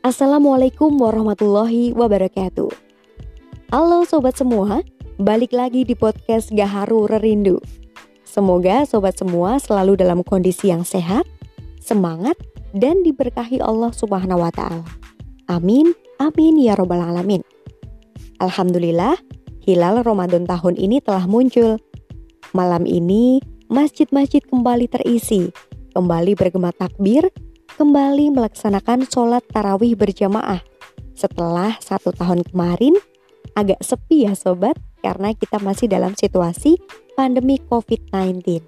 [0.00, 2.72] Assalamualaikum warahmatullahi wabarakatuh.
[3.68, 4.80] Halo sobat semua,
[5.20, 7.60] balik lagi di podcast Gaharu Rerindu.
[8.24, 11.28] Semoga sobat semua selalu dalam kondisi yang sehat,
[11.84, 12.32] semangat,
[12.72, 14.88] dan diberkahi Allah Subhanahu wa Ta'ala.
[15.52, 17.44] Amin, amin ya Robbal 'Alamin.
[18.40, 19.20] Alhamdulillah,
[19.68, 21.76] hilal Ramadan tahun ini telah muncul.
[22.56, 25.52] Malam ini, masjid-masjid kembali terisi,
[25.92, 27.28] kembali bergema takbir,
[27.76, 30.64] kembali melaksanakan sholat tarawih berjamaah.
[31.14, 32.96] Setelah satu tahun kemarin,
[33.54, 36.80] agak sepi ya sobat, karena kita masih dalam situasi
[37.14, 38.64] pandemi COVID-19.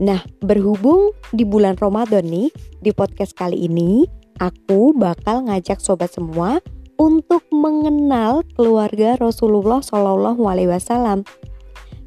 [0.00, 2.48] Nah, berhubung di bulan Ramadan nih,
[2.80, 4.08] di podcast kali ini,
[4.40, 6.64] aku bakal ngajak sobat semua
[6.96, 11.24] untuk mengenal keluarga Rasulullah Shallallahu Alaihi Wasallam.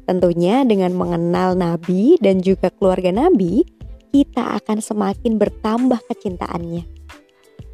[0.04, 3.64] Tentunya dengan mengenal Nabi dan juga keluarga Nabi,
[4.14, 6.86] kita akan semakin bertambah kecintaannya.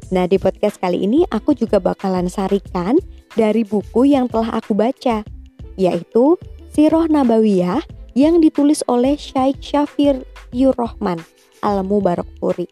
[0.09, 2.97] Nah, di podcast kali ini aku juga bakalan sarikan
[3.37, 5.21] dari buku yang telah aku baca,
[5.77, 6.41] yaitu
[6.73, 7.85] Sirah Nabawiyah
[8.17, 11.21] yang ditulis oleh Syekh Syafir Yurrahman
[11.61, 12.65] Al-Mubarakpuri.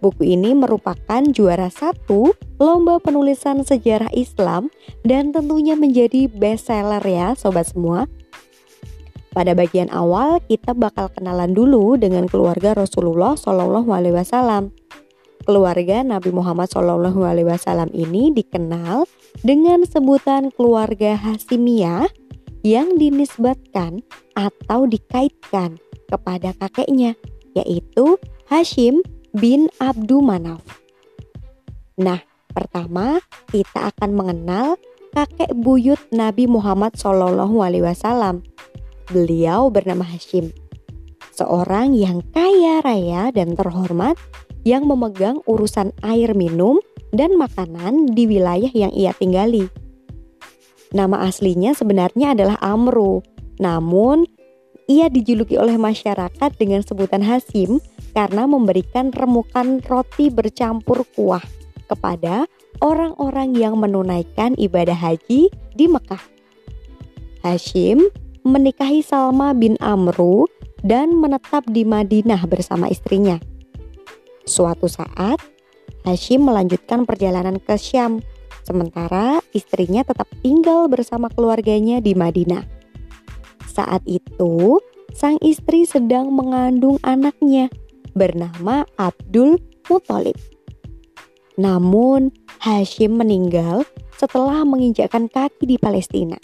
[0.00, 4.72] Buku ini merupakan juara satu lomba penulisan sejarah Islam
[5.04, 8.08] dan tentunya menjadi bestseller ya sobat semua.
[9.34, 14.70] Pada bagian awal kita bakal kenalan dulu dengan keluarga Rasulullah Shallallahu Alaihi Wasallam.
[15.42, 19.02] Keluarga Nabi Muhammad Shallallahu Alaihi Wasallam ini dikenal
[19.42, 22.06] dengan sebutan keluarga Hasimiyah
[22.62, 24.06] yang dinisbatkan
[24.38, 27.18] atau dikaitkan kepada kakeknya,
[27.58, 28.14] yaitu
[28.46, 29.02] Hashim
[29.34, 30.62] bin Abdu Manaf.
[31.98, 32.22] Nah,
[32.54, 33.18] pertama
[33.50, 34.78] kita akan mengenal
[35.10, 38.53] kakek buyut Nabi Muhammad Shallallahu Alaihi Wasallam
[39.12, 40.48] Beliau bernama Hashim,
[41.34, 44.16] seorang yang kaya raya dan terhormat
[44.64, 46.80] yang memegang urusan air minum
[47.12, 49.68] dan makanan di wilayah yang ia tinggali.
[50.94, 53.20] Nama aslinya sebenarnya adalah Amru,
[53.60, 54.24] namun
[54.88, 57.82] ia dijuluki oleh masyarakat dengan sebutan Hasim
[58.16, 61.44] karena memberikan remukan roti bercampur kuah
[61.90, 62.48] kepada
[62.80, 66.20] orang-orang yang menunaikan ibadah haji di Mekah.
[67.44, 68.08] Hashim
[68.44, 70.44] menikahi Salma bin Amru
[70.84, 73.40] dan menetap di Madinah bersama istrinya.
[74.44, 75.40] Suatu saat,
[76.04, 78.20] Hashim melanjutkan perjalanan ke Syam,
[78.60, 82.68] sementara istrinya tetap tinggal bersama keluarganya di Madinah.
[83.64, 84.76] Saat itu,
[85.16, 87.72] sang istri sedang mengandung anaknya
[88.12, 89.56] bernama Abdul
[89.88, 90.36] Muthalib.
[91.56, 92.28] Namun,
[92.60, 93.88] Hashim meninggal
[94.20, 96.36] setelah menginjakkan kaki di Palestina.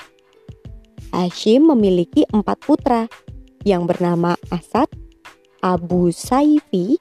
[1.10, 3.10] Hashim memiliki empat putra
[3.66, 4.88] yang bernama Asad,
[5.60, 6.96] Abu Saifi,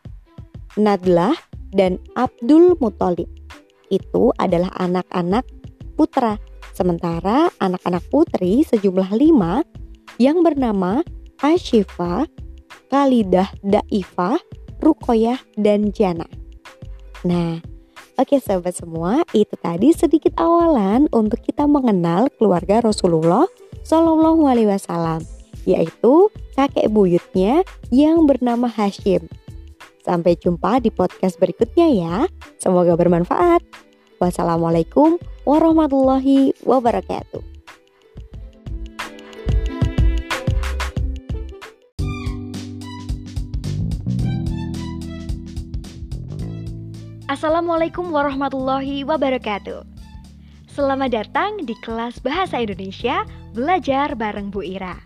[0.76, 1.38] Nadlah,
[1.72, 3.30] dan Abdul Muthalib.
[3.90, 5.46] Itu adalah anak-anak
[5.94, 6.38] putra.
[6.74, 9.66] Sementara anak-anak putri sejumlah lima
[10.16, 11.04] yang bernama
[11.44, 12.28] Ashifa,
[12.88, 14.40] Khalidah Daifah,
[14.80, 16.28] Rukoyah, dan Jana.
[17.28, 17.60] Nah,
[18.20, 23.48] Oke sahabat semua, itu tadi sedikit awalan untuk kita mengenal keluarga Rasulullah
[23.90, 25.26] Shallallahu Alaihi Wasallam,
[25.66, 29.26] yaitu kakek buyutnya yang bernama Hashim.
[30.06, 32.16] Sampai jumpa di podcast berikutnya ya.
[32.62, 33.66] Semoga bermanfaat.
[34.22, 37.42] Wassalamualaikum warahmatullahi wabarakatuh.
[47.26, 49.82] Assalamualaikum warahmatullahi wabarakatuh.
[50.70, 54.98] Selamat datang di kelas Bahasa Indonesia Belajar bareng Bu Ira.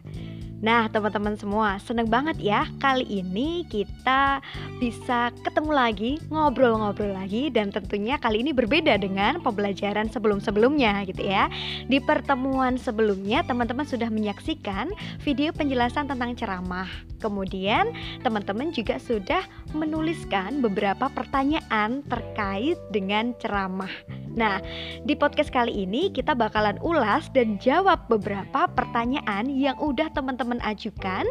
[0.64, 4.40] Nah, teman-teman semua, seneng banget ya kali ini kita
[4.80, 11.52] bisa ketemu lagi, ngobrol-ngobrol lagi dan tentunya kali ini berbeda dengan pembelajaran sebelum-sebelumnya gitu ya.
[11.92, 14.88] Di pertemuan sebelumnya teman-teman sudah menyaksikan
[15.20, 16.88] video penjelasan tentang ceramah.
[17.20, 17.92] Kemudian
[18.24, 23.92] teman-teman juga sudah menuliskan beberapa pertanyaan terkait dengan ceramah.
[24.34, 24.62] Nah,
[25.06, 31.26] di podcast kali ini kita bakalan ulas dan jawab beberapa pertanyaan yang udah teman-teman ajukan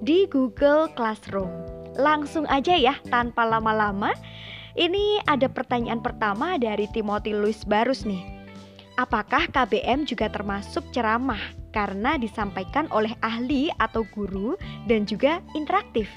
[0.00, 1.50] di Google Classroom.
[1.96, 4.12] Langsung aja ya, tanpa lama-lama.
[4.76, 8.20] Ini ada pertanyaan pertama dari Timothy Louis Barus nih.
[8.96, 11.40] Apakah KBM juga termasuk ceramah
[11.72, 14.56] karena disampaikan oleh ahli atau guru
[14.88, 16.08] dan juga interaktif?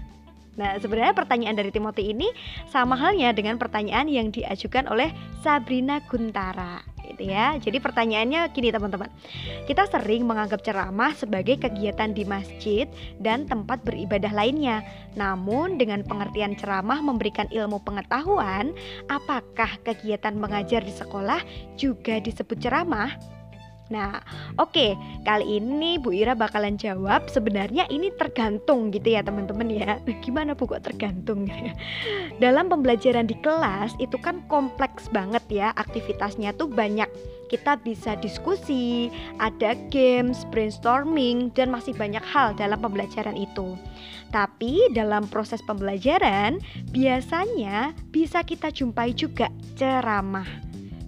[0.58, 2.32] Nah, sebenarnya pertanyaan dari Timothy ini
[2.68, 5.14] sama halnya dengan pertanyaan yang diajukan oleh
[5.44, 6.82] Sabrina Guntara.
[7.10, 7.58] gitu ya.
[7.58, 9.10] Jadi pertanyaannya gini teman-teman.
[9.66, 12.86] Kita sering menganggap ceramah sebagai kegiatan di masjid
[13.18, 14.86] dan tempat beribadah lainnya.
[15.18, 18.78] Namun dengan pengertian ceramah memberikan ilmu pengetahuan,
[19.10, 21.42] apakah kegiatan mengajar di sekolah
[21.82, 23.39] juga disebut ceramah?
[23.90, 24.22] Nah,
[24.62, 24.92] oke, okay.
[25.26, 29.98] kali ini Bu Ira bakalan jawab sebenarnya ini tergantung gitu ya teman-teman ya.
[30.26, 31.50] Gimana Bu kok tergantung?
[32.44, 37.10] Dalam pembelajaran di kelas itu kan kompleks banget ya, aktivitasnya tuh banyak.
[37.50, 39.10] Kita bisa diskusi,
[39.42, 43.74] ada games, brainstorming dan masih banyak hal dalam pembelajaran itu.
[44.30, 46.62] Tapi dalam proses pembelajaran
[46.94, 50.46] biasanya bisa kita jumpai juga ceramah.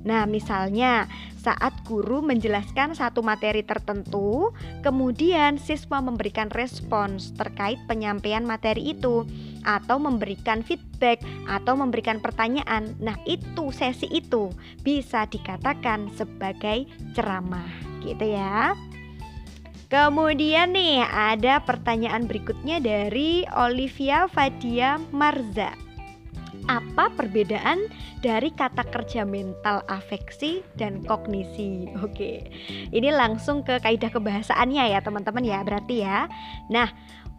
[0.01, 1.05] Nah, misalnya
[1.41, 4.53] saat guru menjelaskan satu materi tertentu,
[4.85, 9.25] kemudian siswa memberikan respons terkait penyampaian materi itu
[9.65, 11.17] atau memberikan feedback
[11.49, 12.93] atau memberikan pertanyaan.
[13.01, 14.53] Nah, itu sesi itu
[14.85, 16.85] bisa dikatakan sebagai
[17.17, 17.73] ceramah,
[18.05, 18.77] gitu ya.
[19.89, 25.90] Kemudian nih ada pertanyaan berikutnya dari Olivia Fadia Marza
[26.69, 27.89] apa perbedaan
[28.21, 32.31] dari kata kerja mental afeksi dan kognisi oke
[32.91, 36.29] ini langsung ke kaidah kebahasaannya ya teman-teman ya berarti ya
[36.69, 36.89] nah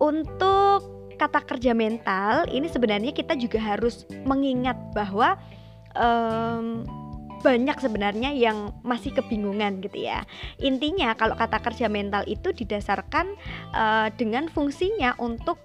[0.03, 5.39] untuk kata kerja mental ini sebenarnya kita juga harus mengingat bahwa
[5.95, 6.83] um,
[7.43, 10.23] banyak sebenarnya yang masih kebingungan gitu ya.
[10.63, 13.35] Intinya kalau kata kerja mental itu didasarkan
[13.75, 15.59] uh, dengan fungsinya untuk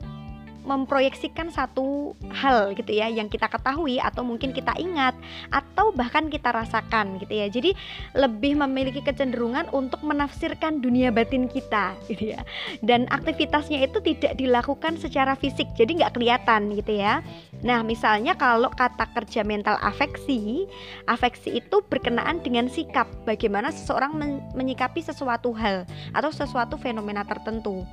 [0.67, 5.15] memproyeksikan satu hal gitu ya yang kita ketahui atau mungkin kita ingat
[5.47, 7.47] atau bahkan kita rasakan gitu ya.
[7.47, 7.71] Jadi
[8.13, 12.43] lebih memiliki kecenderungan untuk menafsirkan dunia batin kita gitu ya.
[12.83, 17.23] Dan aktivitasnya itu tidak dilakukan secara fisik, jadi nggak kelihatan gitu ya.
[17.63, 20.67] Nah, misalnya kalau kata kerja mental afeksi,
[21.07, 27.87] afeksi itu berkenaan dengan sikap bagaimana seseorang men menyikapi sesuatu hal atau sesuatu fenomena tertentu.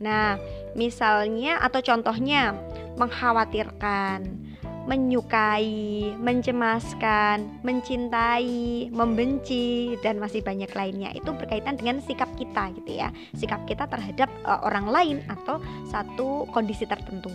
[0.00, 0.36] Nah,
[0.76, 2.52] misalnya atau contohnya
[2.96, 4.46] mengkhawatirkan,
[4.86, 11.10] menyukai, mencemaskan, mencintai, membenci dan masih banyak lainnya.
[11.12, 13.10] Itu berkaitan dengan sikap kita gitu ya.
[13.34, 15.58] Sikap kita terhadap uh, orang lain atau
[15.90, 17.34] satu kondisi tertentu.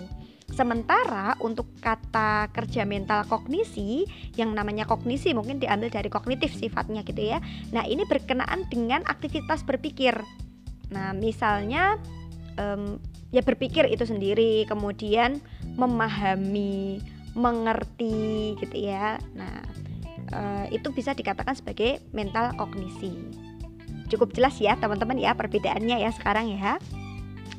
[0.51, 4.03] Sementara untuk kata kerja mental kognisi
[4.35, 7.39] yang namanya kognisi mungkin diambil dari kognitif sifatnya gitu ya.
[7.71, 10.19] Nah, ini berkenaan dengan aktivitas berpikir.
[10.91, 11.95] Nah, misalnya
[12.57, 12.97] um,
[13.31, 15.39] ya berpikir itu sendiri kemudian
[15.75, 16.99] memahami
[17.35, 19.19] mengerti gitu ya.
[19.35, 19.63] Nah
[20.35, 23.15] uh, itu bisa dikatakan sebagai mental kognisi.
[24.11, 26.75] Cukup jelas ya teman-teman ya perbedaannya ya sekarang ya.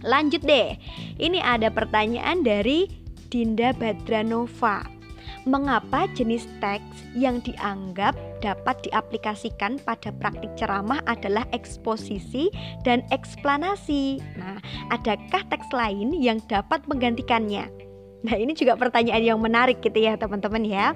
[0.04, 0.76] Lanjut deh.
[1.16, 2.90] Ini ada pertanyaan dari
[3.32, 5.01] Dinda Badranova
[5.44, 12.50] mengapa jenis teks yang dianggap dapat diaplikasikan pada praktik ceramah adalah eksposisi
[12.86, 14.22] dan eksplanasi.
[14.38, 14.58] Nah,
[14.94, 17.70] adakah teks lain yang dapat menggantikannya?
[18.22, 20.94] Nah, ini juga pertanyaan yang menarik gitu ya, teman-teman ya.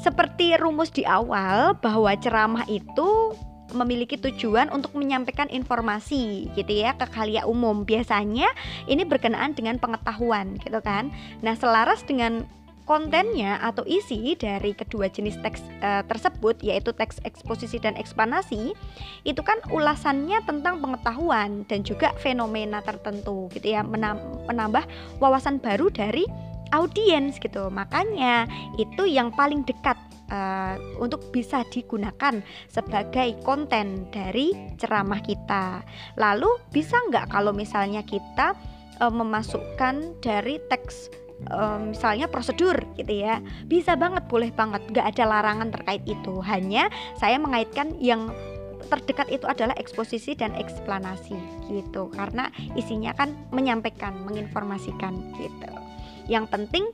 [0.00, 3.36] Seperti rumus di awal bahwa ceramah itu
[3.72, 7.84] memiliki tujuan untuk menyampaikan informasi gitu ya ke kalian umum.
[7.84, 8.48] Biasanya
[8.88, 11.12] ini berkenaan dengan pengetahuan gitu kan.
[11.40, 12.44] Nah, selaras dengan
[12.84, 18.74] kontennya atau isi dari kedua jenis teks e, tersebut yaitu teks eksposisi dan eksplanasi
[19.22, 23.86] itu kan ulasannya tentang pengetahuan dan juga fenomena tertentu gitu ya
[24.50, 24.84] menambah
[25.22, 26.26] wawasan baru dari
[26.72, 27.68] audiens gitu.
[27.68, 28.48] Makanya
[28.80, 29.94] itu yang paling dekat
[30.32, 35.84] uh, untuk bisa digunakan sebagai konten dari ceramah kita.
[36.16, 38.56] Lalu bisa nggak kalau misalnya kita
[38.98, 45.24] uh, memasukkan dari teks um, misalnya prosedur gitu ya bisa banget boleh banget nggak ada
[45.26, 46.86] larangan terkait itu hanya
[47.18, 48.30] saya mengaitkan yang
[48.92, 51.34] terdekat itu adalah eksposisi dan eksplanasi
[51.72, 55.72] gitu karena isinya kan menyampaikan menginformasikan gitu
[56.28, 56.86] yang penting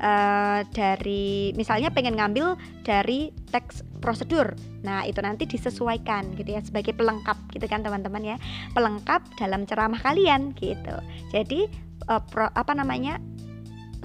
[0.00, 4.52] uh, dari misalnya pengen ngambil dari teks prosedur.
[4.84, 8.36] Nah, itu nanti disesuaikan gitu ya sebagai pelengkap gitu kan teman-teman ya.
[8.76, 10.96] Pelengkap dalam ceramah kalian gitu.
[11.32, 11.68] Jadi
[12.08, 13.18] uh, pro, apa namanya?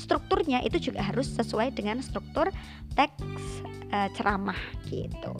[0.01, 2.49] Strukturnya itu juga harus sesuai dengan struktur
[2.97, 3.43] teks
[3.93, 4.57] e, ceramah
[4.89, 5.37] gitu.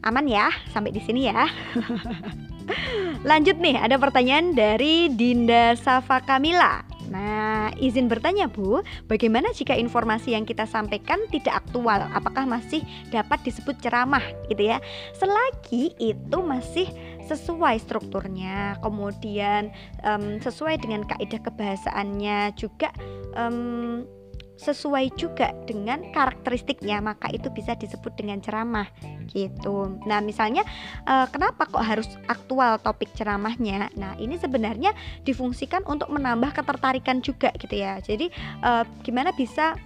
[0.00, 1.44] Aman ya sampai di sini ya.
[3.30, 6.82] Lanjut nih, ada pertanyaan dari Dinda Safa Kamila.
[7.06, 12.02] Nah, izin bertanya Bu, bagaimana jika informasi yang kita sampaikan tidak aktual?
[12.10, 12.82] Apakah masih
[13.14, 14.82] dapat disebut ceramah gitu ya?
[15.14, 16.90] Selagi itu masih
[17.26, 19.74] sesuai strukturnya, kemudian
[20.06, 22.94] um, sesuai dengan kaidah kebahasaannya juga
[23.34, 24.06] um,
[24.56, 28.88] sesuai juga dengan karakteristiknya maka itu bisa disebut dengan ceramah
[29.28, 30.00] gitu.
[30.08, 30.64] Nah, misalnya
[31.04, 33.92] uh, kenapa kok harus aktual topik ceramahnya?
[34.00, 34.96] Nah, ini sebenarnya
[35.28, 38.00] difungsikan untuk menambah ketertarikan juga gitu ya.
[38.00, 38.32] Jadi
[38.64, 39.76] uh, gimana bisa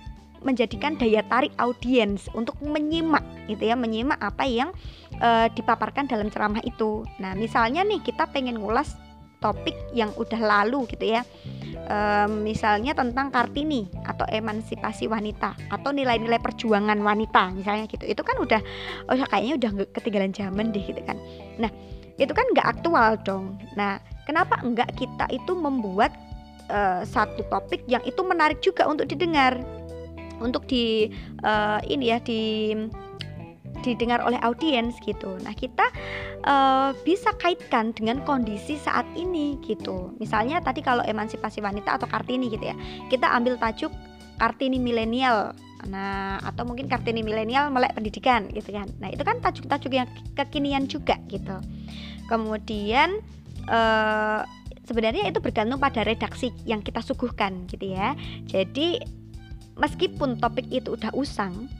[0.41, 4.73] menjadikan daya tarik audiens untuk menyimak gitu ya, menyimak apa yang
[5.21, 7.05] uh, dipaparkan dalam ceramah itu.
[7.23, 8.97] Nah, misalnya nih kita pengen ngulas
[9.41, 11.25] topik yang udah lalu gitu ya.
[11.91, 18.05] Um, misalnya tentang Kartini atau emansipasi wanita atau nilai-nilai perjuangan wanita misalnya gitu.
[18.07, 18.61] Itu kan udah
[19.11, 21.17] oh ya kayaknya udah ketinggalan zaman deh gitu kan.
[21.59, 21.73] Nah
[22.21, 23.59] itu kan nggak aktual dong.
[23.75, 23.99] Nah
[24.29, 26.15] kenapa enggak kita itu membuat
[26.69, 29.59] uh, satu topik yang itu menarik juga untuk didengar?
[30.39, 31.11] Untuk di
[31.43, 32.73] uh, ini ya di
[33.83, 35.37] didengar oleh audiens gitu.
[35.43, 35.89] Nah, kita
[36.45, 40.13] uh, bisa kaitkan dengan kondisi saat ini gitu.
[40.21, 42.77] Misalnya tadi kalau emansipasi wanita atau Kartini gitu ya.
[43.09, 43.93] Kita ambil tajuk
[44.41, 45.53] Kartini milenial.
[45.89, 48.89] Nah, atau mungkin Kartini milenial melek pendidikan gitu kan.
[49.01, 51.57] Nah, itu kan tajuk-tajuk yang kekinian juga gitu.
[52.29, 53.21] Kemudian
[53.69, 54.45] uh,
[54.85, 58.19] sebenarnya itu bergantung pada redaksi yang kita suguhkan gitu ya.
[58.51, 59.01] Jadi
[59.81, 61.71] meskipun topik itu udah usang,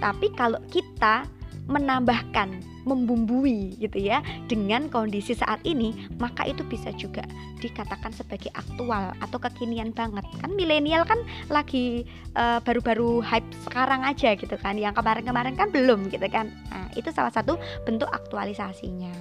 [0.00, 1.28] tapi kalau kita
[1.70, 7.22] menambahkan, membumbui gitu ya dengan kondisi saat ini, maka itu bisa juga
[7.62, 10.26] dikatakan sebagai aktual atau kekinian banget.
[10.42, 12.02] Kan milenial kan lagi
[12.34, 14.74] eh, baru-baru hype sekarang aja gitu kan.
[14.80, 16.50] Yang kemarin-kemarin kan belum gitu kan.
[16.72, 19.14] Nah, itu salah satu bentuk aktualisasinya.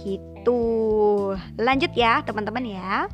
[0.00, 0.60] Gitu.
[1.60, 3.06] Lanjut ya, teman-teman ya.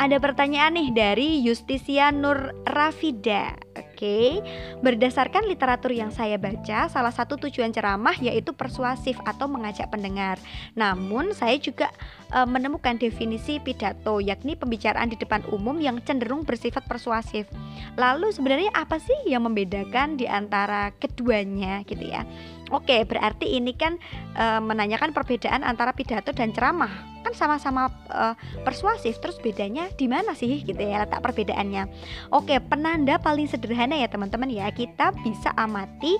[0.00, 3.52] Ada pertanyaan nih dari Justisia Nur Rafida.
[3.76, 4.40] Oke,
[4.80, 10.40] berdasarkan literatur yang saya baca, salah satu tujuan ceramah yaitu persuasif atau mengajak pendengar.
[10.74, 11.92] Namun, saya juga
[12.32, 17.46] e, menemukan definisi pidato, yakni pembicaraan di depan umum yang cenderung bersifat persuasif.
[17.94, 22.26] Lalu, sebenarnya apa sih yang membedakan di antara keduanya, gitu ya?
[22.72, 24.00] Oke, berarti ini kan
[24.32, 27.12] e, menanyakan perbedaan antara pidato dan ceramah.
[27.22, 28.34] Kan sama-sama uh,
[28.66, 31.86] persuasif terus bedanya di mana sih gitu ya letak perbedaannya.
[32.34, 36.18] Oke penanda paling sederhana ya teman-teman ya kita bisa amati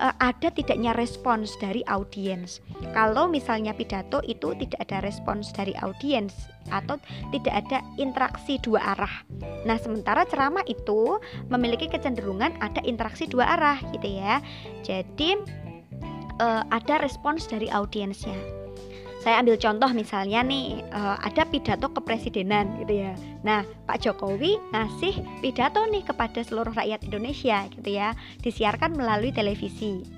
[0.00, 2.64] uh, ada tidaknya respons dari audiens.
[2.96, 6.32] Kalau misalnya pidato itu tidak ada respons dari audiens
[6.72, 6.96] atau
[7.28, 9.28] tidak ada interaksi dua arah.
[9.68, 11.20] Nah sementara ceramah itu
[11.52, 14.40] memiliki kecenderungan ada interaksi dua arah gitu ya.
[14.80, 15.36] Jadi
[16.38, 18.38] uh, ada respons dari audiensnya
[19.18, 23.12] saya ambil contoh misalnya nih uh, ada pidato kepresidenan gitu ya.
[23.42, 28.14] Nah, Pak Jokowi ngasih pidato nih kepada seluruh rakyat Indonesia gitu ya,
[28.46, 30.17] disiarkan melalui televisi.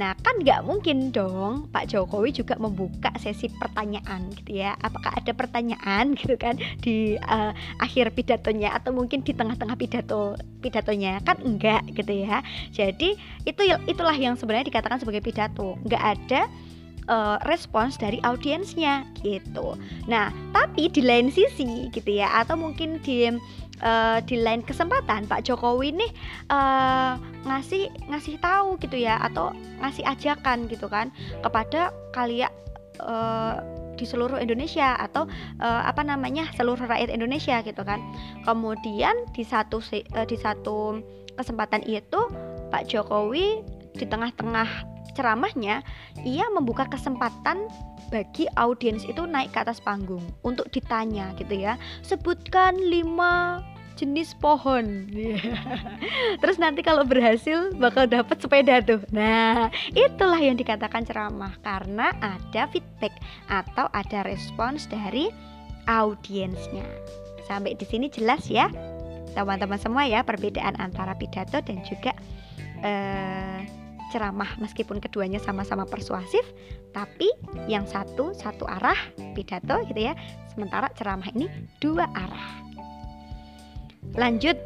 [0.00, 4.72] Nah, kan nggak mungkin dong Pak Jokowi juga membuka sesi pertanyaan gitu ya.
[4.80, 11.20] Apakah ada pertanyaan gitu kan di uh, akhir pidatonya atau mungkin di tengah-tengah pidato pidatonya?
[11.24, 12.40] Kan enggak gitu ya.
[12.72, 15.76] Jadi, itu itulah yang sebenarnya dikatakan sebagai pidato.
[15.84, 16.48] Nggak ada
[17.08, 19.74] uh, respons dari audiensnya gitu.
[20.06, 23.30] Nah, tapi di lain sisi gitu ya, atau mungkin di
[23.82, 26.10] uh, di lain kesempatan Pak Jokowi nih
[26.48, 31.10] uh, ngasih ngasih tahu gitu ya, atau ngasih ajakan gitu kan
[31.42, 32.50] kepada kalian
[33.02, 33.60] uh,
[33.98, 35.28] di seluruh Indonesia atau
[35.60, 38.00] uh, apa namanya seluruh rakyat Indonesia gitu kan.
[38.48, 41.02] Kemudian di satu uh, di satu
[41.36, 42.20] kesempatan itu
[42.72, 43.60] Pak Jokowi
[43.92, 45.84] di tengah-tengah ceramahnya
[46.24, 47.68] ia membuka kesempatan
[48.12, 51.80] bagi audiens itu naik ke atas panggung untuk ditanya gitu ya.
[52.04, 53.64] Sebutkan lima
[53.96, 55.08] jenis pohon.
[56.40, 59.00] Terus nanti kalau berhasil bakal dapat sepeda tuh.
[59.14, 61.56] Nah itulah yang dikatakan ceramah.
[61.64, 63.16] Karena ada feedback
[63.48, 65.32] atau ada respons dari
[65.88, 66.84] audiensnya.
[67.48, 68.68] Sampai di sini jelas ya
[69.32, 72.12] teman-teman semua ya perbedaan antara pidato dan juga
[72.84, 73.81] uh,
[74.12, 76.44] ceramah meskipun keduanya sama-sama persuasif
[76.92, 77.32] tapi
[77.64, 78.98] yang satu satu arah
[79.32, 80.14] pidato gitu ya
[80.52, 81.48] sementara ceramah ini
[81.80, 82.60] dua arah
[84.20, 84.60] lanjut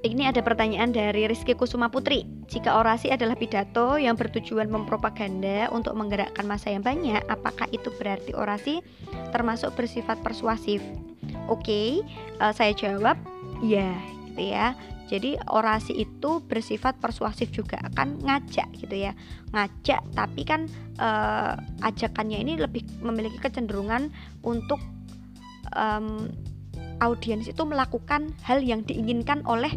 [0.00, 2.24] ini ada pertanyaan dari Rizky Kusuma Putri.
[2.48, 8.32] Jika orasi adalah pidato yang bertujuan mempropaganda untuk menggerakkan masa yang banyak, apakah itu berarti
[8.32, 8.80] orasi
[9.28, 10.80] termasuk bersifat persuasif?
[11.52, 11.88] Oke, okay,
[12.40, 13.20] uh, eh, saya jawab
[13.60, 13.92] ya,
[14.30, 14.78] gitu ya.
[15.10, 19.12] Jadi orasi itu bersifat persuasif juga kan ngajak gitu ya.
[19.50, 20.70] Ngajak tapi kan
[21.02, 24.14] uh, ajakannya ini lebih memiliki kecenderungan
[24.46, 24.78] untuk
[25.74, 26.30] um,
[27.02, 29.74] audiens itu melakukan hal yang diinginkan oleh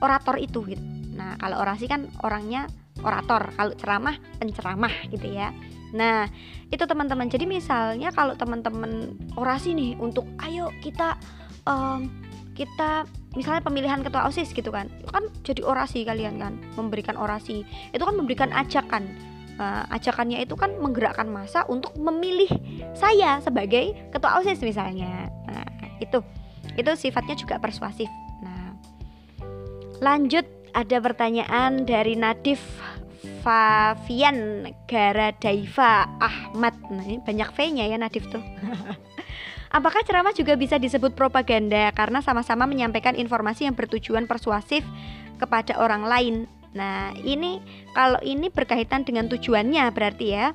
[0.00, 0.82] orator itu gitu.
[1.12, 2.64] Nah, kalau orasi kan orangnya
[3.04, 5.52] orator, kalau ceramah penceramah gitu ya.
[5.92, 6.24] Nah,
[6.72, 7.28] itu teman-teman.
[7.28, 11.20] Jadi misalnya kalau teman-teman orasi nih untuk ayo kita
[11.68, 12.08] um,
[12.56, 17.64] kita misalnya pemilihan ketua osis gitu kan itu kan jadi orasi kalian kan memberikan orasi.
[17.92, 19.08] Itu kan memberikan ajakan.
[19.52, 22.48] Uh, ajakannya itu kan menggerakkan masa untuk memilih
[22.96, 25.28] saya sebagai ketua osis misalnya.
[25.48, 25.68] Nah
[26.00, 26.24] itu.
[26.72, 28.08] Itu sifatnya juga persuasif.
[28.40, 28.72] Nah
[30.00, 32.64] lanjut ada pertanyaan dari Nadif
[33.44, 36.72] Favian Garadaiva Ahmad.
[36.88, 38.40] Nah ini banyak V nya ya Nadif tuh
[39.72, 44.84] Apakah ceramah juga bisa disebut propaganda karena sama-sama menyampaikan informasi yang bertujuan persuasif
[45.40, 46.34] kepada orang lain?
[46.76, 47.56] Nah, ini
[47.96, 50.52] kalau ini berkaitan dengan tujuannya berarti ya.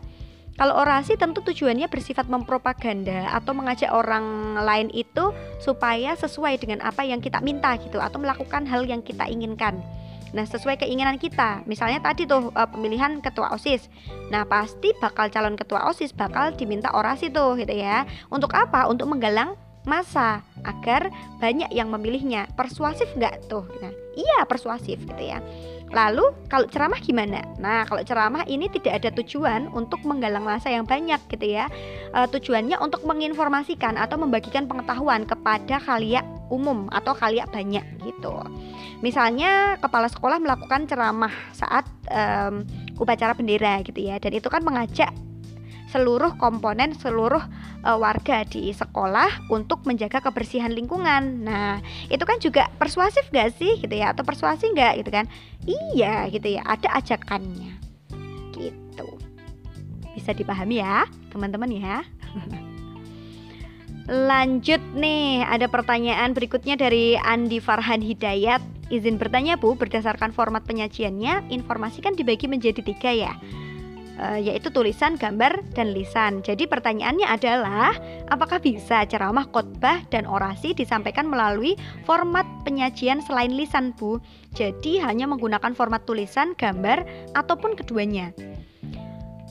[0.58, 5.30] Kalau orasi tentu tujuannya bersifat mempropaganda atau mengajak orang lain itu
[5.62, 9.78] supaya sesuai dengan apa yang kita minta gitu atau melakukan hal yang kita inginkan.
[10.32, 11.64] Nah, sesuai keinginan kita.
[11.70, 13.88] Misalnya tadi tuh uh, pemilihan ketua OSIS.
[14.34, 18.04] Nah, pasti bakal calon ketua OSIS bakal diminta orasi tuh gitu ya.
[18.32, 18.88] Untuk apa?
[18.88, 19.56] Untuk menggalang
[19.88, 21.08] masa agar
[21.40, 22.52] banyak yang memilihnya.
[22.60, 23.64] Persuasif nggak tuh?
[23.80, 25.40] Nah, iya persuasif gitu ya.
[25.88, 27.48] Lalu kalau ceramah gimana?
[27.64, 31.72] Nah kalau ceramah ini tidak ada tujuan untuk menggalang masa yang banyak gitu ya.
[32.12, 38.34] E, tujuannya untuk menginformasikan atau membagikan pengetahuan kepada khaliak umum atau khaliak banyak gitu.
[39.04, 42.64] Misalnya kepala sekolah melakukan ceramah saat um,
[42.98, 45.12] upacara bendera gitu ya, dan itu kan mengajak
[45.88, 47.40] seluruh komponen seluruh
[47.88, 51.48] uh, warga di sekolah untuk menjaga kebersihan lingkungan.
[51.48, 51.80] Nah,
[52.12, 55.26] itu kan juga persuasif gak sih gitu ya atau persuasi nggak gitu kan?
[55.64, 57.80] Iya gitu ya, ada ajakannya.
[58.52, 59.08] Gitu.
[60.12, 62.04] Bisa dipahami ya, teman-teman ya.
[64.08, 68.64] Lanjut nih, ada pertanyaan berikutnya dari Andi Farhan Hidayat.
[68.88, 73.36] Izin bertanya Bu, berdasarkan format penyajiannya, informasi kan dibagi menjadi tiga ya,
[74.16, 76.40] e, yaitu tulisan, gambar, dan lisan.
[76.40, 77.92] Jadi pertanyaannya adalah,
[78.32, 81.76] apakah bisa ceramah, khotbah, dan orasi disampaikan melalui
[82.08, 84.24] format penyajian selain lisan Bu?
[84.56, 87.04] Jadi hanya menggunakan format tulisan, gambar,
[87.36, 88.32] ataupun keduanya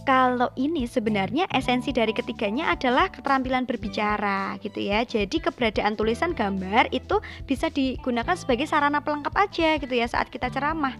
[0.07, 5.03] kalau ini sebenarnya esensi dari ketiganya adalah keterampilan berbicara gitu ya.
[5.03, 10.47] Jadi keberadaan tulisan gambar itu bisa digunakan sebagai sarana pelengkap aja gitu ya saat kita
[10.49, 10.95] ceramah.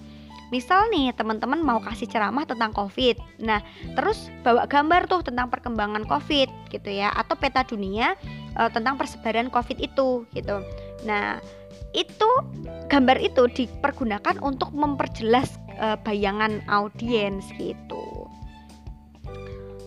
[0.51, 3.59] Misal nih teman-teman mau kasih ceramah tentang COVID, nah
[3.99, 8.15] terus bawa gambar tuh tentang perkembangan COVID gitu ya, atau peta dunia
[8.55, 10.63] e, tentang persebaran COVID itu gitu.
[11.03, 11.43] Nah
[11.99, 12.31] itu
[12.87, 18.26] gambar itu dipergunakan untuk memperjelas e, bayangan audiens gitu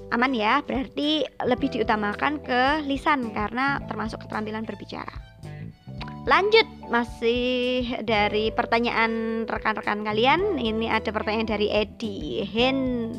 [0.10, 5.14] aman ya berarti lebih diutamakan ke lisan karena termasuk keterampilan berbicara.
[6.28, 10.62] Lanjut masih dari pertanyaan rekan-rekan kalian.
[10.62, 13.14] Ini ada pertanyaan dari Edi Hen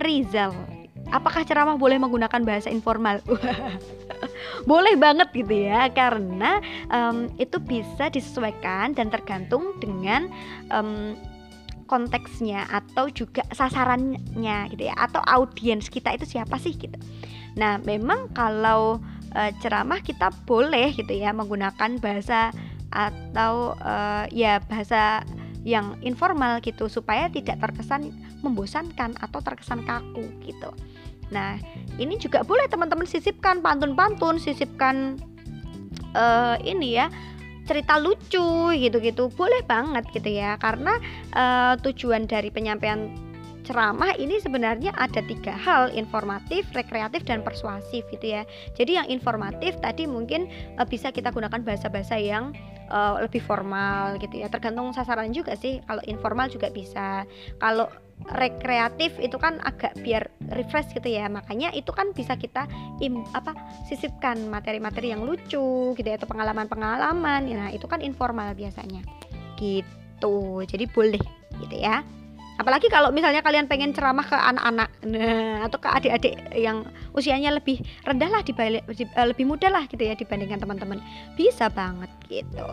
[0.00, 0.76] Rizal
[1.10, 3.22] apakah ceramah boleh menggunakan bahasa informal?
[4.70, 6.58] Boleh banget gitu ya karena
[6.90, 10.26] um, itu bisa disesuaikan dan tergantung dengan
[10.74, 11.14] um,
[11.86, 16.98] konteksnya atau juga sasarannya gitu ya atau audiens kita itu siapa sih gitu.
[17.56, 19.00] Nah, memang kalau
[19.32, 22.52] e, ceramah kita boleh gitu ya menggunakan bahasa
[22.92, 23.94] atau e,
[24.34, 25.24] ya bahasa
[25.66, 30.70] yang informal gitu supaya tidak terkesan membosankan atau terkesan kaku gitu.
[31.34, 31.58] Nah,
[31.98, 35.18] ini juga boleh teman-teman sisipkan pantun-pantun, sisipkan
[36.16, 37.10] uh, ini ya
[37.66, 40.96] cerita lucu gitu-gitu boleh banget gitu ya karena
[41.34, 43.10] uh, tujuan dari penyampaian
[43.66, 48.46] ceramah ini sebenarnya ada tiga hal informatif, rekreatif dan persuasif gitu ya.
[48.78, 50.46] Jadi yang informatif tadi mungkin
[50.78, 52.54] uh, bisa kita gunakan bahasa-bahasa yang
[52.94, 54.46] uh, lebih formal gitu ya.
[54.46, 55.82] Tergantung sasaran juga sih.
[55.82, 57.26] Kalau informal juga bisa.
[57.58, 57.90] Kalau
[58.34, 60.26] rekreatif itu kan agak biar
[60.56, 61.28] refresh gitu ya.
[61.30, 62.66] Makanya itu kan bisa kita
[63.04, 63.54] im, apa
[63.86, 67.46] sisipkan materi-materi yang lucu gitu ya atau pengalaman-pengalaman.
[67.46, 69.04] Nah itu kan informal biasanya.
[69.60, 70.64] Gitu.
[70.66, 71.22] Jadi boleh
[71.62, 72.02] gitu ya.
[72.56, 74.88] Apalagi kalau misalnya kalian pengen ceramah ke anak-anak.
[75.04, 80.00] Nah, atau ke adik-adik yang usianya lebih rendah lah dibalik, eh, lebih muda lah gitu
[80.00, 81.04] ya dibandingkan teman-teman.
[81.36, 82.64] Bisa banget gitu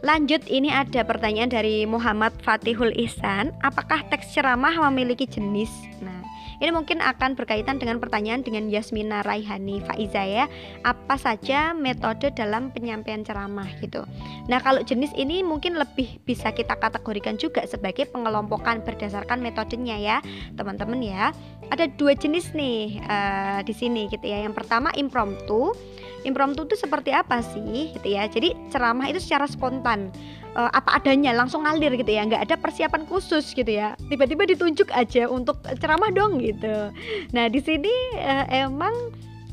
[0.00, 5.68] Lanjut ini ada pertanyaan dari Muhammad Fatihul Ihsan, apakah teks ceramah memiliki jenis?
[6.00, 6.24] Nah,
[6.56, 10.48] ini mungkin akan berkaitan dengan pertanyaan dengan Yasmina Raihani Faiza ya.
[10.88, 14.00] Apa saja metode dalam penyampaian ceramah gitu.
[14.48, 20.16] Nah, kalau jenis ini mungkin lebih bisa kita kategorikan juga sebagai pengelompokan berdasarkan metodenya ya,
[20.56, 21.36] teman-teman ya.
[21.68, 24.48] Ada dua jenis nih uh, di sini gitu ya.
[24.48, 25.76] Yang pertama impromptu
[26.24, 28.28] impromptu itu seperti apa sih gitu ya?
[28.28, 30.12] Jadi ceramah itu secara spontan
[30.54, 32.26] uh, apa adanya langsung ngalir gitu ya?
[32.26, 33.94] Nggak ada persiapan khusus gitu ya?
[34.08, 36.92] Tiba-tiba ditunjuk aja untuk ceramah dong gitu.
[37.32, 38.92] Nah di sini uh, emang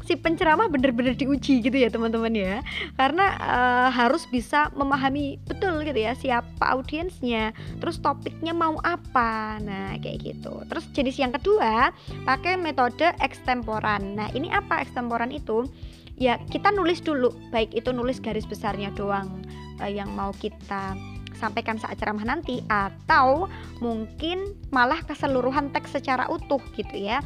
[0.07, 2.63] si penceramah benar-benar diuji gitu ya teman-teman ya?
[2.95, 7.51] Karena uh, harus bisa memahami betul gitu ya siapa audiensnya
[7.83, 9.59] terus topiknya mau apa.
[9.59, 10.63] Nah kayak gitu.
[10.71, 11.91] Terus jenis yang kedua
[12.23, 14.15] pakai metode ekstemporan.
[14.15, 15.67] Nah ini apa ekstemporan itu
[16.17, 19.45] ya kita nulis dulu baik itu nulis garis besarnya doang
[19.79, 20.97] uh, yang mau kita
[21.37, 23.45] sampaikan saat ceramah nanti atau
[23.77, 27.21] mungkin malah keseluruhan teks secara utuh gitu ya.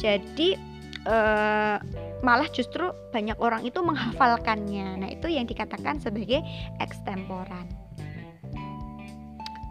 [0.00, 0.56] Jadi
[1.04, 1.76] eh,
[2.24, 5.04] malah justru banyak orang itu menghafalkannya.
[5.04, 6.40] Nah, itu yang dikatakan sebagai
[6.80, 7.68] ekstemporan.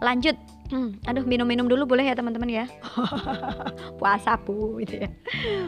[0.00, 0.38] Lanjut.
[0.70, 2.64] Hmm, aduh minum-minum dulu boleh ya teman-teman ya.
[3.98, 5.10] Puasa bu gitu ya.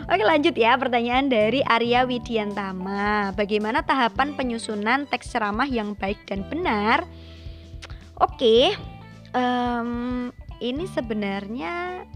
[0.07, 3.35] Oke lanjut ya pertanyaan dari Arya Widiantama.
[3.35, 7.03] Bagaimana tahapan penyusunan teks ceramah yang baik dan benar?
[8.23, 8.79] Oke,
[9.35, 10.31] um,
[10.63, 12.07] ini sebenarnya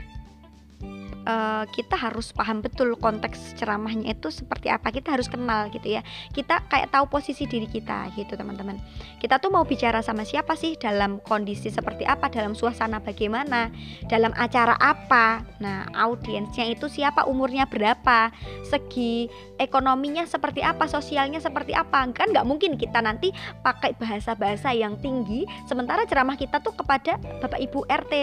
[1.27, 4.89] uh, kita harus paham betul konteks ceramahnya itu seperti apa.
[4.95, 6.01] Kita harus kenal gitu ya.
[6.33, 8.79] Kita kayak tahu posisi diri kita gitu teman-teman.
[9.19, 10.79] Kita tuh mau bicara sama siapa sih?
[10.79, 12.31] Dalam kondisi seperti apa?
[12.31, 13.69] Dalam suasana bagaimana?
[14.07, 15.43] Dalam acara apa?
[15.59, 17.27] Nah audiensnya itu siapa?
[17.27, 18.31] Umurnya berapa?
[18.65, 19.27] Segi
[19.59, 20.87] ekonominya seperti apa?
[20.87, 22.07] Sosialnya seperti apa?
[22.15, 23.35] Kan nggak mungkin kita nanti
[23.67, 28.15] pakai bahasa-bahasa yang tinggi sementara ceramah kita tuh kepada bapak ibu RT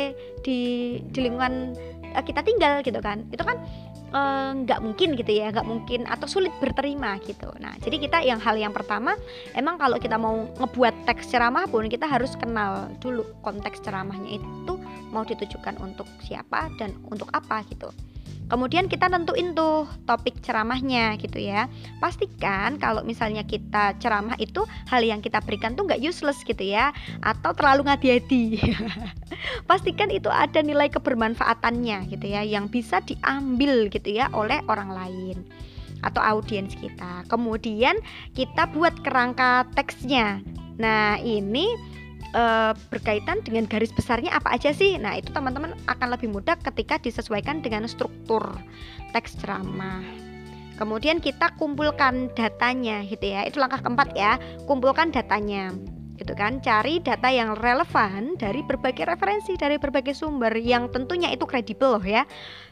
[0.46, 0.60] di
[1.12, 1.76] di lingkungan
[2.14, 3.26] uh, kita tinggal gitu kan.
[3.34, 3.58] Itu kan
[4.14, 7.50] eh, nggak uh, mungkin gitu ya nggak mungkin atau sulit berterima gitu.
[7.58, 9.18] Nah jadi kita yang hal yang pertama
[9.58, 14.74] emang kalau kita mau ngebuat teks ceramah pun kita harus kenal dulu konteks ceramahnya itu
[15.10, 17.94] mau ditujukan untuk siapa dan untuk apa gitu
[18.54, 21.66] Kemudian kita tentuin tuh topik ceramahnya gitu ya.
[21.98, 24.62] Pastikan kalau misalnya kita ceramah itu
[24.94, 26.94] hal yang kita berikan tuh nggak useless gitu ya,
[27.26, 28.62] atau terlalu ngadi-hadi.
[29.70, 35.42] Pastikan itu ada nilai kebermanfaatannya gitu ya, yang bisa diambil gitu ya oleh orang lain
[36.06, 37.26] atau audiens kita.
[37.34, 37.98] Kemudian
[38.38, 40.46] kita buat kerangka teksnya.
[40.78, 41.74] Nah ini
[42.32, 44.96] uh, berkaitan dengan garis besarnya apa aja sih?
[44.96, 48.44] Nah, itu teman-teman akan lebih mudah ketika disesuaikan dengan struktur
[49.12, 50.02] teks ceramah.
[50.74, 53.46] Kemudian kita kumpulkan datanya gitu ya.
[53.46, 54.42] Itu langkah keempat ya.
[54.66, 55.70] Kumpulkan datanya.
[56.18, 56.66] Gitu kan.
[56.66, 62.06] Cari data yang relevan dari berbagai referensi, dari berbagai sumber yang tentunya itu kredibel loh
[62.06, 62.26] ya.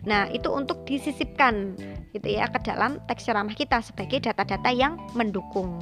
[0.10, 1.78] Nah, itu untuk disisipkan
[2.10, 5.78] gitu ya ke dalam teks ceramah kita sebagai data-data yang mendukung.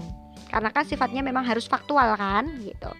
[0.52, 2.92] Karena kan sifatnya memang harus faktual kan gitu.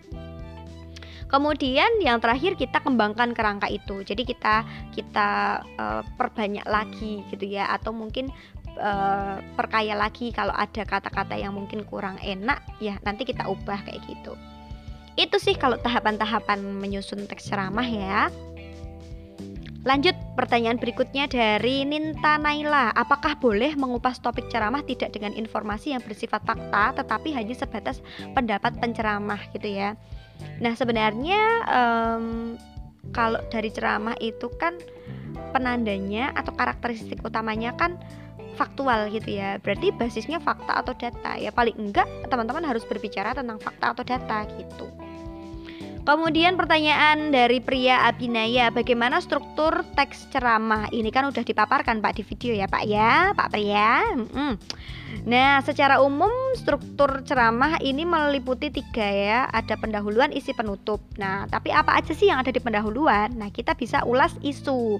[1.30, 4.02] Kemudian yang terakhir kita kembangkan kerangka itu.
[4.02, 8.34] Jadi kita kita uh, perbanyak lagi gitu ya atau mungkin
[8.82, 14.02] uh, perkaya lagi kalau ada kata-kata yang mungkin kurang enak ya nanti kita ubah kayak
[14.10, 14.34] gitu.
[15.14, 18.34] Itu sih kalau tahapan-tahapan menyusun teks ceramah ya.
[19.88, 26.04] Lanjut pertanyaan berikutnya dari Ninta Naila Apakah boleh mengupas topik ceramah tidak dengan informasi yang
[26.04, 28.04] bersifat fakta Tetapi hanya sebatas
[28.36, 29.96] pendapat penceramah gitu ya
[30.60, 32.56] Nah sebenarnya um,
[33.16, 34.78] kalau dari ceramah itu kan
[35.56, 37.98] penandanya atau karakteristik utamanya kan
[38.60, 39.58] faktual gitu ya.
[39.64, 41.40] Berarti basisnya fakta atau data.
[41.40, 45.09] Ya paling enggak teman-teman harus berbicara tentang fakta atau data gitu
[46.10, 50.90] Kemudian pertanyaan dari pria Abinaya, bagaimana struktur teks ceramah?
[50.90, 54.18] Ini kan udah dipaparkan Pak di video ya Pak ya, Pak pria.
[54.18, 54.58] Hmm.
[55.30, 60.98] Nah, secara umum struktur ceramah ini meliputi tiga ya, ada pendahuluan, isi penutup.
[61.22, 63.38] Nah, tapi apa aja sih yang ada di pendahuluan?
[63.38, 64.98] Nah, kita bisa ulas isu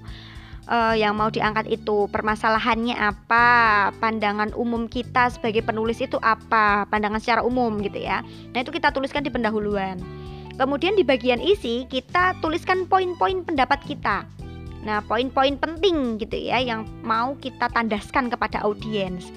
[0.70, 3.46] uh, yang mau diangkat itu permasalahannya apa
[3.98, 8.22] pandangan umum kita sebagai penulis itu apa pandangan secara umum gitu ya
[8.54, 9.98] nah itu kita tuliskan di pendahuluan
[10.60, 14.28] Kemudian di bagian isi kita tuliskan poin-poin pendapat kita.
[14.84, 19.32] Nah, poin-poin penting gitu ya yang mau kita tandaskan kepada audiens.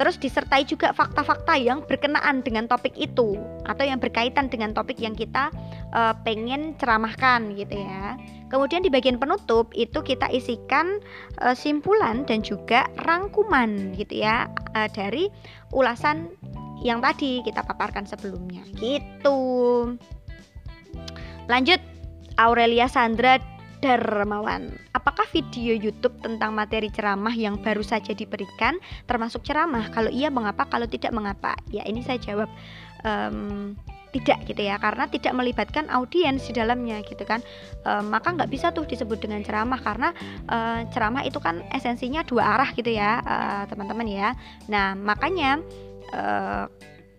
[0.00, 3.36] Terus disertai juga fakta-fakta yang berkenaan dengan topik itu
[3.68, 5.52] atau yang berkaitan dengan topik yang kita
[5.92, 8.16] uh, pengen ceramahkan gitu ya.
[8.48, 11.00] Kemudian di bagian penutup itu kita isikan
[11.44, 15.28] uh, simpulan dan juga rangkuman gitu ya uh, dari
[15.76, 16.32] ulasan
[16.80, 18.64] yang tadi kita paparkan sebelumnya.
[18.72, 19.40] Gitu.
[21.50, 21.80] Lanjut,
[22.38, 23.36] Aurelia Sandra
[23.82, 24.70] Darmawan.
[24.94, 28.78] Apakah video YouTube tentang materi ceramah yang baru saja diberikan
[29.10, 29.90] termasuk ceramah?
[29.90, 30.70] Kalau iya, mengapa?
[30.70, 31.58] Kalau tidak, mengapa?
[31.74, 32.46] Ya, ini saya jawab
[33.02, 33.74] um,
[34.14, 37.42] tidak gitu ya, karena tidak melibatkan audiens di dalamnya gitu kan.
[37.82, 40.14] Um, maka nggak bisa tuh disebut dengan ceramah karena
[40.46, 44.38] uh, ceramah itu kan esensinya dua arah gitu ya, uh, teman-teman ya.
[44.70, 45.58] Nah, makanya
[46.14, 46.70] uh,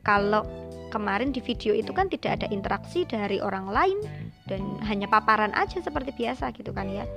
[0.05, 0.47] kalau
[0.93, 3.97] kemarin di video itu kan tidak ada interaksi dari orang lain
[4.45, 7.09] dan hanya paparan aja seperti biasa gitu kan ya.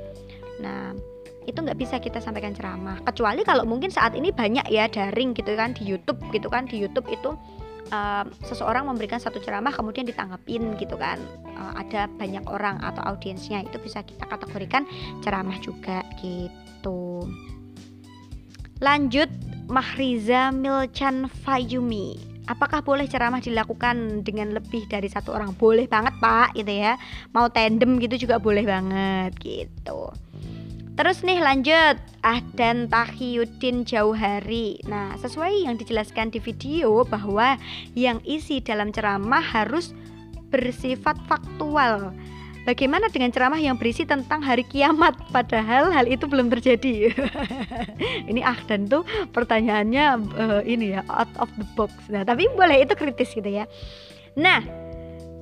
[0.64, 0.96] Nah,
[1.44, 3.04] itu nggak bisa kita sampaikan ceramah.
[3.04, 6.64] Kecuali kalau mungkin saat ini banyak ya daring gitu kan di YouTube gitu kan.
[6.64, 7.36] Di YouTube itu
[7.92, 11.20] uh, seseorang memberikan satu ceramah kemudian ditanggapin gitu kan.
[11.54, 14.88] Uh, ada banyak orang atau audiensnya itu bisa kita kategorikan
[15.22, 17.28] ceramah juga gitu.
[18.80, 19.30] Lanjut
[19.66, 25.54] Mahriza Milchan Fayumi apakah boleh ceramah dilakukan dengan lebih dari satu orang?
[25.54, 26.98] Boleh banget pak gitu ya.
[27.34, 30.10] Mau tandem gitu juga boleh banget gitu.
[30.96, 32.00] Terus nih lanjut.
[32.24, 34.80] Ahdan Tahiyuddin Jauhari.
[34.88, 37.54] Nah sesuai yang dijelaskan di video bahwa
[37.94, 39.92] yang isi dalam ceramah harus
[40.50, 42.16] bersifat faktual
[42.66, 47.14] Bagaimana dengan ceramah yang berisi tentang hari kiamat padahal hal itu belum terjadi?
[48.30, 51.94] ini ah dan tuh pertanyaannya uh, ini ya out of the box.
[52.10, 53.70] Nah, tapi boleh itu kritis gitu ya.
[54.34, 54.66] Nah,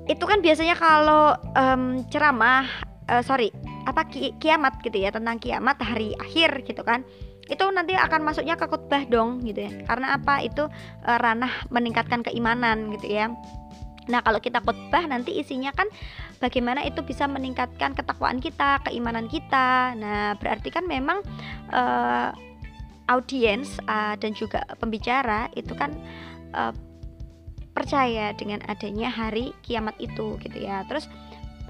[0.04, 2.68] itu kan biasanya kalau um, ceramah
[3.08, 3.48] uh, sorry,
[3.88, 7.04] apa ki kiamat gitu ya tentang kiamat hari akhir gitu kan
[7.44, 10.64] itu nanti akan masuknya ke khutbah dong gitu ya karena apa itu
[11.04, 13.28] uh, ranah meningkatkan keimanan gitu ya
[14.08, 15.88] Nah, kalau kita khotbah nanti isinya kan
[16.38, 19.96] bagaimana itu bisa meningkatkan ketakwaan kita, keimanan kita.
[19.96, 21.24] Nah, berarti kan memang
[21.72, 22.30] uh,
[23.08, 25.92] audiens uh, dan juga pembicara itu kan
[26.52, 26.72] uh,
[27.74, 30.84] percaya dengan adanya hari kiamat itu gitu ya.
[30.86, 31.08] Terus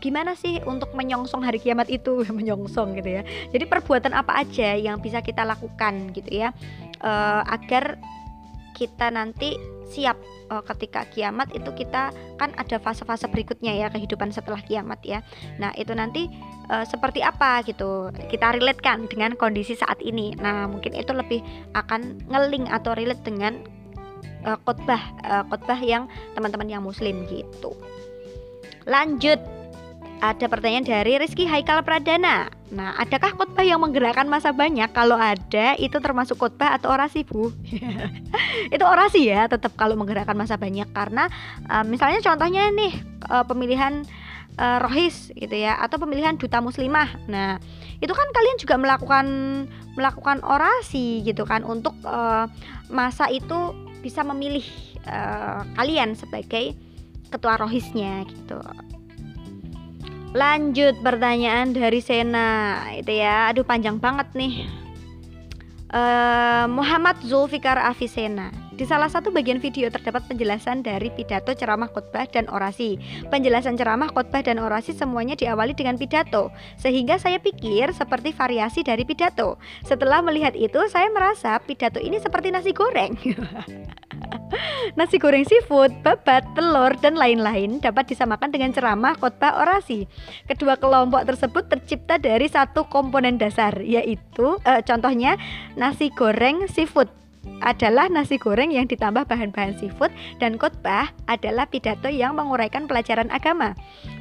[0.02, 3.22] gimana sih untuk menyongsong hari kiamat itu menyongsong gitu ya.
[3.54, 6.52] Jadi perbuatan apa aja yang bisa kita lakukan gitu ya
[7.00, 7.96] uh, agar
[8.74, 9.54] kita nanti
[9.88, 10.16] siap
[10.50, 15.20] uh, ketika kiamat itu kita kan ada fase-fase berikutnya ya kehidupan setelah kiamat ya.
[15.60, 16.28] Nah, itu nanti
[16.72, 18.10] uh, seperti apa gitu.
[18.28, 20.34] Kita relatekan dengan kondisi saat ini.
[20.36, 21.40] Nah, mungkin itu lebih
[21.76, 23.60] akan ngeling atau relate dengan
[24.44, 27.72] uh, khotbah uh, khotbah yang teman-teman yang muslim gitu.
[28.84, 29.40] Lanjut
[30.24, 32.48] ada pertanyaan dari Rizky Haikal Pradana.
[32.72, 34.88] Nah, adakah khotbah yang menggerakkan masa banyak?
[34.96, 37.52] Kalau ada, itu termasuk khotbah atau orasi, Bu?
[38.74, 41.28] itu orasi ya, tetap kalau menggerakkan masa banyak karena
[41.68, 42.96] uh, misalnya contohnya nih
[43.28, 44.08] uh, pemilihan
[44.56, 47.28] uh, rohis gitu ya atau pemilihan duta muslimah.
[47.28, 47.60] Nah,
[48.00, 49.26] itu kan kalian juga melakukan
[49.92, 52.48] melakukan orasi gitu kan untuk uh,
[52.88, 54.64] masa itu bisa memilih
[55.04, 56.72] uh, kalian sebagai
[57.28, 58.56] ketua rohisnya gitu.
[60.34, 63.54] Lanjut pertanyaan dari Sena itu ya.
[63.54, 64.66] Aduh panjang banget nih.
[65.94, 72.26] Uh, Muhammad Zulfikar Afisena di salah satu bagian video terdapat penjelasan dari pidato, ceramah, khotbah,
[72.26, 72.98] dan orasi.
[73.30, 79.06] Penjelasan ceramah, khotbah, dan orasi semuanya diawali dengan pidato, sehingga saya pikir seperti variasi dari
[79.06, 79.62] pidato.
[79.86, 83.14] Setelah melihat itu, saya merasa pidato ini seperti nasi goreng.
[84.98, 90.06] nasi goreng seafood, babat, telur, dan lain-lain dapat disamakan dengan ceramah, khotbah, orasi.
[90.46, 95.40] Kedua kelompok tersebut tercipta dari satu komponen dasar, yaitu uh, contohnya
[95.74, 97.10] nasi goreng seafood
[97.64, 103.72] adalah nasi goreng yang ditambah bahan-bahan seafood dan khotbah adalah pidato yang menguraikan pelajaran agama.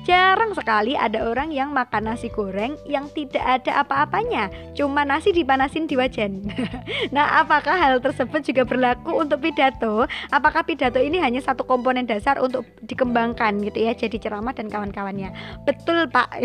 [0.03, 5.87] Jarang sekali ada orang yang makan nasi goreng yang tidak ada apa-apanya, cuma nasi dipanasin
[5.87, 6.43] di wajan.
[7.15, 10.03] nah, apakah hal tersebut juga berlaku untuk pidato?
[10.27, 15.31] Apakah pidato ini hanya satu komponen dasar untuk dikembangkan gitu ya, jadi ceramah dan kawan-kawannya?
[15.63, 16.35] Betul, Pak.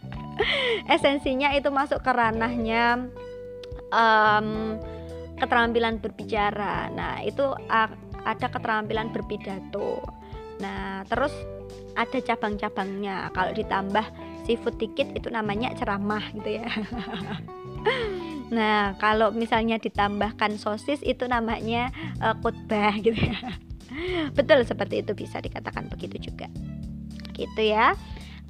[0.96, 3.12] Esensinya itu masuk ke ranahnya
[3.92, 4.80] um,
[5.42, 6.86] keterampilan berbicara.
[6.94, 7.42] Nah, itu
[8.22, 9.98] ada keterampilan berpidato.
[10.62, 11.34] Nah, terus
[11.98, 13.34] ada cabang-cabangnya.
[13.34, 14.06] Kalau ditambah
[14.46, 16.70] seafood dikit itu namanya ceramah gitu ya.
[18.56, 21.90] nah, kalau misalnya ditambahkan sosis itu namanya
[22.22, 23.58] uh, khutbah gitu ya.
[24.38, 26.46] Betul seperti itu bisa dikatakan begitu juga.
[27.34, 27.98] Gitu ya.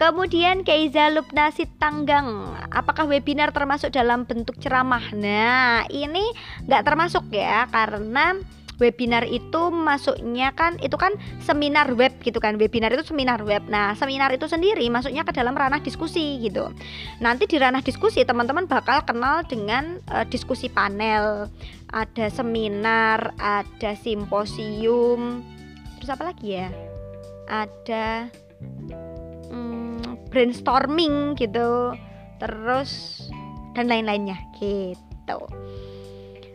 [0.00, 5.12] Kemudian Keiza Lubna Sitanggang Apakah webinar termasuk dalam bentuk ceramah?
[5.12, 6.24] Nah ini
[6.64, 8.36] nggak termasuk ya Karena
[8.82, 13.62] webinar itu masuknya kan itu kan seminar web gitu kan webinar itu seminar web.
[13.70, 16.74] Nah seminar itu sendiri masuknya ke dalam ranah diskusi gitu.
[17.22, 21.46] Nanti di ranah diskusi teman-teman bakal kenal dengan uh, diskusi panel.
[21.94, 25.46] Ada seminar ada simposium.
[26.02, 26.68] Terus apa lagi ya?
[27.46, 28.32] Ada
[30.32, 31.92] brainstorming gitu.
[32.40, 33.22] Terus
[33.76, 35.38] dan lain-lainnya gitu.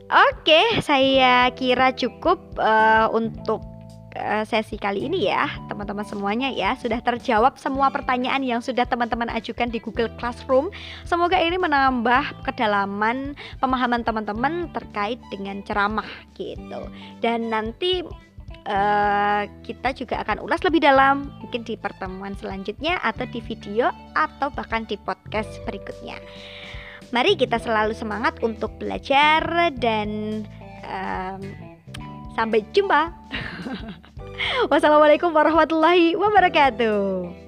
[0.08, 3.60] Oke saya kira cukup uh, untuk
[4.18, 5.46] uh, sesi kali ini ya.
[5.70, 10.74] Teman-teman semuanya ya sudah terjawab semua pertanyaan yang sudah teman-teman ajukan di Google Classroom.
[11.04, 16.88] Semoga ini menambah kedalaman pemahaman teman-teman terkait dengan ceramah gitu.
[17.22, 18.02] Dan nanti
[18.68, 24.52] Eh, kita juga akan ulas lebih dalam mungkin di pertemuan selanjutnya atau di video atau
[24.52, 26.20] bahkan di podcast berikutnya.
[27.16, 30.44] Mari kita selalu semangat untuk belajar dan
[30.84, 31.42] um,
[32.36, 33.16] sampai jumpa.
[34.72, 37.47] Wassalamualaikum warahmatullahi wabarakatuh.